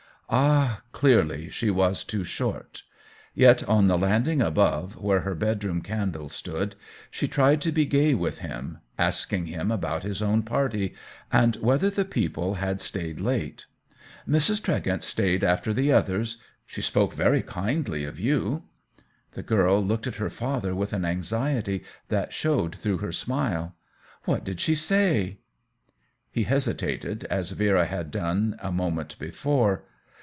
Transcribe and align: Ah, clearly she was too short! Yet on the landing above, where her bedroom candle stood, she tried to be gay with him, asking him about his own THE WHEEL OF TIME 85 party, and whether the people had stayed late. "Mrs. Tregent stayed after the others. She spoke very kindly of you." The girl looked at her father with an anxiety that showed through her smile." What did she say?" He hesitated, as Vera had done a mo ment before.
Ah, 0.33 0.81
clearly 0.93 1.49
she 1.49 1.69
was 1.69 2.05
too 2.05 2.23
short! 2.23 2.83
Yet 3.33 3.67
on 3.67 3.87
the 3.87 3.97
landing 3.97 4.41
above, 4.41 4.95
where 4.95 5.19
her 5.21 5.35
bedroom 5.35 5.81
candle 5.81 6.29
stood, 6.29 6.75
she 7.09 7.27
tried 7.27 7.59
to 7.63 7.71
be 7.73 7.85
gay 7.85 8.13
with 8.13 8.39
him, 8.39 8.77
asking 8.97 9.47
him 9.47 9.69
about 9.69 10.03
his 10.03 10.21
own 10.21 10.35
THE 10.35 10.35
WHEEL 10.35 10.39
OF 10.39 10.45
TIME 10.45 10.57
85 10.57 10.57
party, 10.57 10.93
and 11.33 11.55
whether 11.57 11.89
the 11.89 12.05
people 12.05 12.53
had 12.53 12.79
stayed 12.79 13.19
late. 13.19 13.65
"Mrs. 14.25 14.61
Tregent 14.63 15.03
stayed 15.03 15.43
after 15.43 15.73
the 15.73 15.91
others. 15.91 16.37
She 16.65 16.81
spoke 16.81 17.13
very 17.13 17.41
kindly 17.41 18.05
of 18.05 18.17
you." 18.17 18.63
The 19.33 19.43
girl 19.43 19.83
looked 19.83 20.07
at 20.07 20.15
her 20.15 20.29
father 20.29 20.73
with 20.73 20.93
an 20.93 21.03
anxiety 21.03 21.83
that 22.07 22.31
showed 22.31 22.75
through 22.77 22.99
her 22.99 23.11
smile." 23.11 23.75
What 24.23 24.45
did 24.45 24.61
she 24.61 24.75
say?" 24.75 25.39
He 26.31 26.43
hesitated, 26.43 27.25
as 27.25 27.51
Vera 27.51 27.83
had 27.85 28.11
done 28.11 28.55
a 28.59 28.71
mo 28.71 28.91
ment 28.91 29.19
before. 29.19 29.83